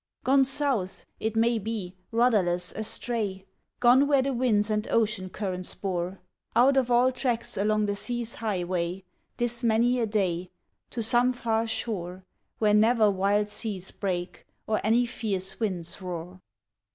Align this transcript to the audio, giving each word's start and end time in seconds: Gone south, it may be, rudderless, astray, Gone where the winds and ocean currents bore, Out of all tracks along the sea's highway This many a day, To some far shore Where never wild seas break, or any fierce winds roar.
Gone 0.23 0.45
south, 0.45 1.05
it 1.19 1.35
may 1.35 1.59
be, 1.59 1.93
rudderless, 2.11 2.71
astray, 2.71 3.45
Gone 3.79 4.07
where 4.07 4.23
the 4.23 4.33
winds 4.33 4.71
and 4.71 4.87
ocean 4.89 5.29
currents 5.29 5.75
bore, 5.75 6.19
Out 6.55 6.75
of 6.75 6.89
all 6.89 7.11
tracks 7.11 7.55
along 7.55 7.85
the 7.85 7.95
sea's 7.95 8.33
highway 8.33 9.03
This 9.37 9.63
many 9.63 9.99
a 9.99 10.07
day, 10.07 10.49
To 10.89 11.03
some 11.03 11.33
far 11.33 11.67
shore 11.67 12.25
Where 12.57 12.73
never 12.73 13.11
wild 13.11 13.49
seas 13.49 13.91
break, 13.91 14.47
or 14.65 14.81
any 14.83 15.05
fierce 15.05 15.59
winds 15.59 16.01
roar. 16.01 16.41